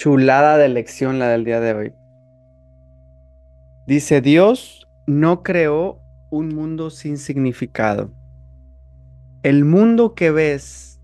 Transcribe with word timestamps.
Chulada 0.00 0.56
de 0.56 0.70
lección 0.70 1.18
la 1.18 1.28
del 1.28 1.44
día 1.44 1.60
de 1.60 1.74
hoy. 1.74 1.94
Dice, 3.86 4.22
Dios 4.22 4.88
no 5.06 5.42
creó 5.42 6.00
un 6.30 6.48
mundo 6.48 6.88
sin 6.88 7.18
significado. 7.18 8.10
El 9.42 9.66
mundo 9.66 10.14
que 10.14 10.30
ves 10.30 11.02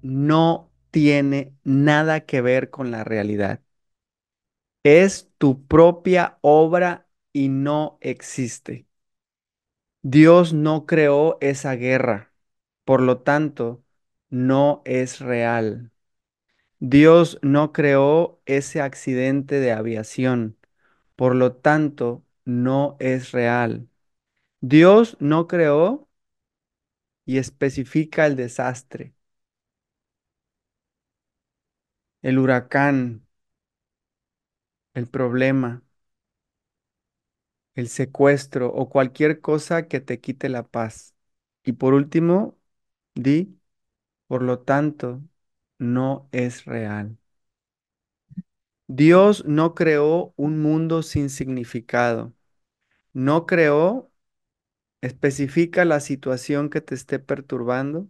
no 0.00 0.70
tiene 0.90 1.52
nada 1.62 2.20
que 2.20 2.40
ver 2.40 2.70
con 2.70 2.90
la 2.90 3.04
realidad. 3.04 3.60
Es 4.82 5.30
tu 5.36 5.66
propia 5.66 6.38
obra 6.40 7.06
y 7.34 7.50
no 7.50 7.98
existe. 8.00 8.86
Dios 10.00 10.54
no 10.54 10.86
creó 10.86 11.36
esa 11.42 11.74
guerra, 11.74 12.32
por 12.86 13.02
lo 13.02 13.20
tanto, 13.20 13.84
no 14.30 14.80
es 14.86 15.20
real. 15.20 15.92
Dios 16.84 17.38
no 17.42 17.72
creó 17.72 18.40
ese 18.46 18.80
accidente 18.80 19.60
de 19.60 19.72
aviación, 19.72 20.58
por 21.16 21.34
lo 21.36 21.54
tanto, 21.56 22.24
no 22.44 22.96
es 23.00 23.32
real. 23.32 23.88
Dios 24.60 25.16
no 25.20 25.46
creó 25.48 26.08
y 27.26 27.38
especifica 27.38 28.26
el 28.26 28.36
desastre, 28.36 29.14
el 32.22 32.38
huracán, 32.38 33.26
el 34.94 35.06
problema, 35.08 35.82
el 37.74 37.88
secuestro 37.88 38.72
o 38.72 38.88
cualquier 38.90 39.40
cosa 39.40 39.88
que 39.88 40.00
te 40.00 40.20
quite 40.20 40.48
la 40.48 40.66
paz. 40.68 41.14
Y 41.64 41.72
por 41.72 41.94
último, 41.94 42.58
di, 43.14 43.58
por 44.28 44.42
lo 44.42 44.60
tanto, 44.60 45.22
no 45.82 46.28
es 46.32 46.64
real. 46.66 47.18
Dios 48.86 49.44
no 49.46 49.74
creó 49.74 50.34
un 50.36 50.60
mundo 50.60 51.02
sin 51.02 51.30
significado. 51.30 52.32
No 53.14 53.46
creó, 53.46 54.12
especifica 55.02 55.84
la 55.86 56.00
situación 56.00 56.70
que 56.70 56.80
te 56.82 56.94
esté 56.96 57.18
perturbando. 57.20 58.08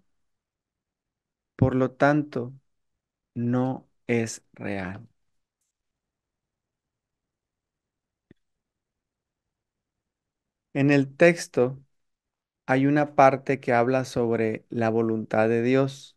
Por 1.56 1.74
lo 1.74 1.92
tanto, 1.92 2.52
no 3.34 3.88
es 4.08 4.44
real. 4.54 5.08
En 10.74 10.90
el 10.90 11.14
texto 11.16 11.82
hay 12.66 12.86
una 12.86 13.14
parte 13.16 13.60
que 13.60 13.72
habla 13.74 14.04
sobre 14.06 14.66
la 14.70 14.90
voluntad 14.90 15.48
de 15.50 15.62
Dios. 15.62 16.16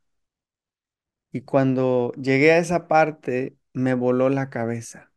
Y 1.36 1.42
cuando 1.42 2.14
llegué 2.14 2.54
a 2.54 2.60
esa 2.60 2.88
parte, 2.88 3.58
me 3.74 3.94
voló 3.94 4.30
la 4.30 4.50
cabeza. 4.50 5.12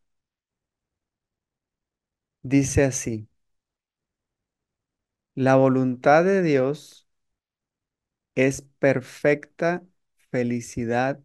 Dice 2.42 2.82
así, 2.84 3.28
la 5.34 5.56
voluntad 5.56 6.22
de 6.24 6.42
Dios 6.42 7.06
es 8.34 8.62
perfecta 8.78 9.84
felicidad 10.30 11.20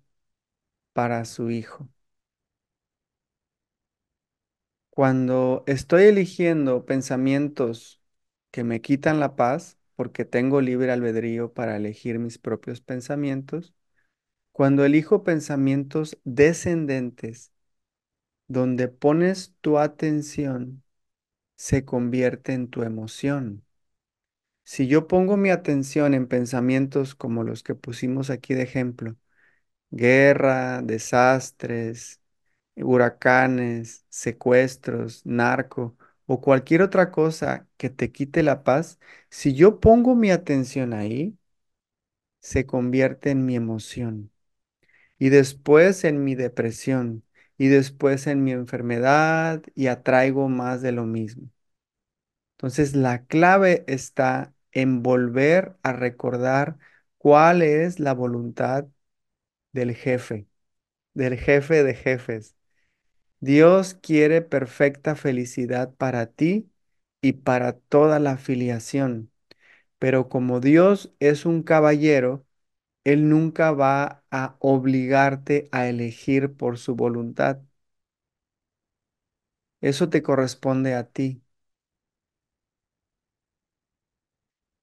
para 0.93 1.25
su 1.25 1.51
Hijo. 1.51 1.89
Cuando 4.89 5.63
estoy 5.67 6.03
eligiendo 6.03 6.85
pensamientos 6.85 8.01
que 8.51 8.63
me 8.63 8.79
quitan 8.81 9.19
la 9.19 9.35
paz, 9.35 9.77
porque 9.95 10.23
tengo 10.25 10.61
libre 10.61 10.91
albedrío 10.91 11.53
para 11.53 11.75
elegir 11.77 12.19
mis 12.19 12.37
propios 12.37 12.81
pensamientos, 12.81 13.73
cuando 14.53 14.85
elijo 14.85 15.23
pensamientos 15.25 16.19
descendentes, 16.25 17.53
donde 18.47 18.87
pones 18.89 19.55
tu 19.61 19.79
atención, 19.79 20.83
se 21.55 21.85
convierte 21.85 22.53
en 22.53 22.69
tu 22.69 22.83
emoción. 22.83 23.65
Si 24.65 24.87
yo 24.87 25.07
pongo 25.07 25.35
mi 25.37 25.49
atención 25.49 26.13
en 26.13 26.27
pensamientos 26.27 27.15
como 27.15 27.43
los 27.43 27.63
que 27.63 27.75
pusimos 27.75 28.29
aquí 28.29 28.53
de 28.53 28.63
ejemplo, 28.63 29.15
guerra, 29.91 30.81
desastres, 30.83 32.21
huracanes, 32.75 34.05
secuestros, 34.09 35.25
narco 35.25 35.97
o 36.27 36.41
cualquier 36.41 36.81
otra 36.83 37.11
cosa 37.11 37.67
que 37.77 37.89
te 37.91 38.11
quite 38.11 38.43
la 38.43 38.63
paz, 38.63 38.99
si 39.29 39.53
yo 39.55 39.79
pongo 39.81 40.15
mi 40.15 40.31
atención 40.31 40.93
ahí, 40.93 41.37
se 42.41 42.67
convierte 42.67 43.31
en 43.31 43.43
mi 43.43 43.55
emoción 43.55 44.31
y 45.23 45.29
después 45.29 46.03
en 46.03 46.25
mi 46.25 46.35
depresión 46.35 47.23
y 47.57 47.67
después 47.69 48.27
en 48.27 48.43
mi 48.43 48.51
enfermedad 48.51 49.63
y 49.73 49.87
atraigo 49.87 50.49
más 50.49 50.81
de 50.81 50.91
lo 50.91 51.05
mismo. 51.05 51.49
Entonces 52.57 52.95
la 52.95 53.25
clave 53.25 53.83
está 53.87 54.53
en 54.71 55.03
volver 55.03 55.77
a 55.83 55.93
recordar 55.93 56.77
cuál 57.17 57.61
es 57.61 57.99
la 57.99 58.13
voluntad 58.13 58.85
del 59.73 59.95
jefe, 59.95 60.47
del 61.13 61.37
jefe 61.37 61.83
de 61.83 61.95
jefes. 61.95 62.55
Dios 63.39 63.95
quiere 63.95 64.41
perfecta 64.41 65.15
felicidad 65.15 65.93
para 65.95 66.27
ti 66.27 66.69
y 67.21 67.33
para 67.33 67.73
toda 67.73 68.19
la 68.19 68.33
afiliación. 68.33 69.31
Pero 69.99 70.29
como 70.29 70.59
Dios 70.61 71.13
es 71.19 71.45
un 71.45 71.63
caballero, 71.63 72.45
Él 73.05 73.29
nunca 73.29 73.71
va 73.71 74.23
a 74.31 74.55
obligarte 74.59 75.69
a 75.71 75.87
elegir 75.87 76.53
por 76.55 76.77
su 76.77 76.95
voluntad. 76.95 77.59
Eso 79.81 80.09
te 80.09 80.23
corresponde 80.23 80.95
a 80.95 81.03
ti. 81.07 81.43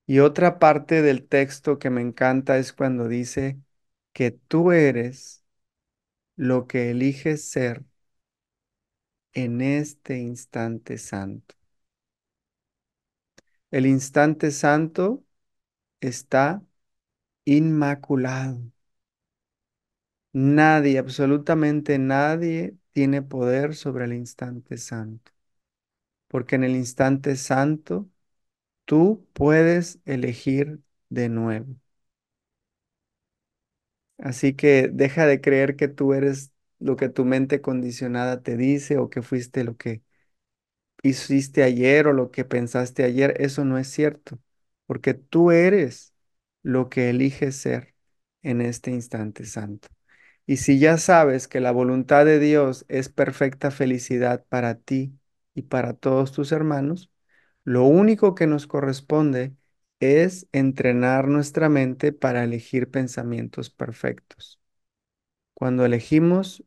Y 0.07 0.19
otra 0.21 0.59
parte 0.59 1.03
del 1.03 1.27
texto 1.29 1.79
que 1.79 1.91
me 1.91 2.01
encanta 2.03 2.59
es 2.59 2.73
cuando 2.73 3.07
dice 3.09 3.61
que 4.13 4.31
tú 4.33 4.73
eres 4.73 5.45
lo 6.37 6.67
que 6.69 6.91
eliges 6.93 7.45
ser 7.51 7.85
en 9.33 9.61
este 9.61 10.19
instante 10.21 10.97
santo. 10.97 11.57
El 13.73 13.87
instante 13.87 14.51
santo 14.53 15.25
está 16.01 16.63
inmaculado. 17.57 18.61
Nadie, 20.33 20.99
absolutamente 20.99 21.99
nadie 21.99 22.77
tiene 22.93 23.23
poder 23.23 23.75
sobre 23.75 24.05
el 24.05 24.13
instante 24.15 24.77
santo. 24.79 25.33
Porque 26.29 26.57
en 26.57 26.65
el 26.65 26.73
instante 26.77 27.37
santo 27.37 28.09
tú 28.87 29.27
puedes 29.35 30.01
elegir 30.07 30.81
de 31.11 31.29
nuevo. 31.31 31.77
Así 34.19 34.55
que 34.55 34.89
deja 34.93 35.27
de 35.27 35.41
creer 35.41 35.77
que 35.77 35.89
tú 35.89 36.13
eres 36.15 36.53
lo 36.79 36.97
que 36.97 37.09
tu 37.09 37.25
mente 37.25 37.61
condicionada 37.61 38.43
te 38.43 38.57
dice 38.57 38.99
o 38.99 39.09
que 39.11 39.23
fuiste 39.23 39.65
lo 39.65 39.77
que 39.77 40.03
hiciste 41.03 41.63
ayer 41.63 42.07
o 42.07 42.13
lo 42.13 42.31
que 42.31 42.45
pensaste 42.45 43.05
ayer. 43.05 43.35
Eso 43.41 43.65
no 43.65 43.79
es 43.79 43.89
cierto, 43.89 44.39
porque 44.87 45.15
tú 45.15 45.51
eres 45.53 46.15
lo 46.63 46.89
que 46.89 47.11
eliges 47.11 47.57
ser 47.57 47.95
en 48.43 48.61
este 48.61 48.91
instante 48.91 49.45
santo. 49.47 49.89
Y 50.47 50.57
si 50.59 50.79
ya 50.79 50.99
sabes 50.99 51.49
que 51.49 51.61
la 51.61 51.71
voluntad 51.73 52.25
de 52.27 52.39
Dios 52.41 52.85
es 52.89 53.09
perfecta 53.09 53.71
felicidad 53.71 54.45
para 54.49 54.75
ti 54.77 55.15
y 55.55 55.63
para 55.63 55.95
todos 55.95 56.33
tus 56.33 56.53
hermanos, 56.53 57.11
lo 57.65 57.85
único 57.85 58.35
que 58.35 58.47
nos 58.47 58.67
corresponde 58.67 59.55
es 60.01 60.49
entrenar 60.53 61.29
nuestra 61.29 61.69
mente 61.69 62.13
para 62.13 62.43
elegir 62.45 62.91
pensamientos 62.91 63.71
perfectos. 63.71 64.61
Cuando 65.55 65.85
elegimos 65.85 66.65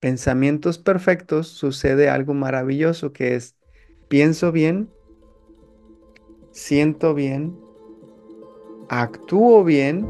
pensamientos 0.00 0.78
perfectos, 0.78 1.48
sucede 1.48 2.08
algo 2.10 2.34
maravilloso 2.34 3.12
que 3.12 3.34
es, 3.34 3.56
pienso 4.08 4.52
bien, 4.52 4.90
siento 6.52 7.14
bien, 7.14 7.65
actúo 8.88 9.64
bien 9.64 10.06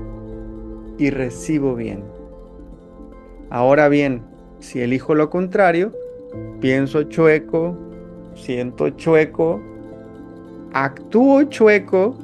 y 0.99 1.11
recibo 1.11 1.75
bien. 1.75 2.03
Ahora 3.51 3.89
bien, 3.89 4.23
si 4.61 4.81
elijo 4.81 5.15
lo 5.15 5.31
contrario, 5.31 5.93
pienso 6.61 7.05
chueco, 7.05 7.77
siento 8.35 8.91
chueco, 8.91 9.61
actúo 10.73 11.45
chueco 11.45 12.17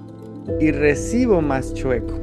y 0.61 0.73
recibo 0.73 1.41
más 1.41 1.73
chueco. 1.75 2.22